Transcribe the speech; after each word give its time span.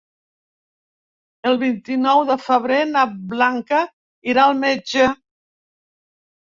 El 1.49 1.59
vint-i-nou 1.65 2.23
de 2.31 2.39
febrer 2.47 2.81
na 2.95 3.05
Blanca 3.35 3.83
irà 4.35 4.49
al 4.51 4.61
metge. 4.67 5.09